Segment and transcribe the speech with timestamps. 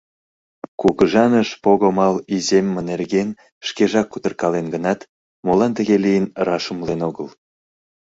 [0.79, 3.29] Кугыжаныш пого-мал иземме нерген
[3.67, 4.99] шкежак кутыркален гынат,
[5.45, 7.27] молан тыге лийын, раш умылен огыл.